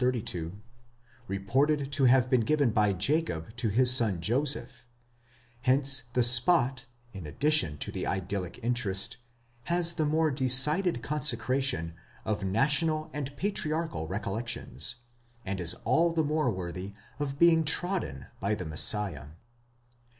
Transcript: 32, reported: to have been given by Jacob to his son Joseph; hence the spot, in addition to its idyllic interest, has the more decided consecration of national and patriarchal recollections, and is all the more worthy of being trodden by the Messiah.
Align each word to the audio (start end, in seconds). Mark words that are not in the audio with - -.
32, 0.01 0.59
reported: 1.27 1.91
to 1.91 2.05
have 2.05 2.27
been 2.27 2.41
given 2.41 2.71
by 2.71 2.91
Jacob 2.91 3.55
to 3.55 3.69
his 3.69 3.95
son 3.95 4.19
Joseph; 4.19 4.87
hence 5.61 6.05
the 6.13 6.23
spot, 6.23 6.87
in 7.13 7.27
addition 7.27 7.77
to 7.77 7.91
its 7.95 8.09
idyllic 8.09 8.59
interest, 8.63 9.17
has 9.65 9.93
the 9.93 10.05
more 10.07 10.31
decided 10.31 11.03
consecration 11.03 11.93
of 12.25 12.43
national 12.43 13.11
and 13.13 13.37
patriarchal 13.37 14.07
recollections, 14.07 14.95
and 15.45 15.59
is 15.59 15.75
all 15.83 16.11
the 16.13 16.23
more 16.23 16.49
worthy 16.49 16.95
of 17.19 17.37
being 17.37 17.63
trodden 17.63 18.25
by 18.39 18.55
the 18.55 18.65
Messiah. 18.65 19.27